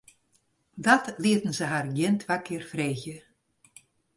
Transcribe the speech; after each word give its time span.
Dat 0.85 1.05
lieten 1.23 1.53
se 1.57 1.65
har 1.71 1.87
gjin 1.95 2.17
twa 2.21 2.35
kear 2.45 2.63
freegje. 2.71 3.17